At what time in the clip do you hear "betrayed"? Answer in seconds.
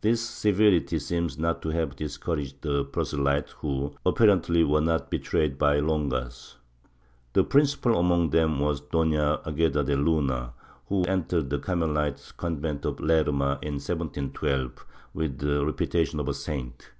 5.08-5.56